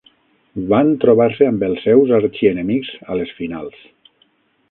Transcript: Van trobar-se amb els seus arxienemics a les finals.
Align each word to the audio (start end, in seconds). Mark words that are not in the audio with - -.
Van 0.69 0.87
trobar-se 1.03 1.49
amb 1.49 1.65
els 1.67 1.83
seus 1.89 2.15
arxienemics 2.19 2.91
a 3.13 3.17
les 3.21 3.37
finals. 3.43 3.87